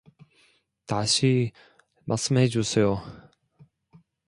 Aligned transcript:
다시 0.87 1.51
말씀해 2.05 2.47
주세요 2.47 2.97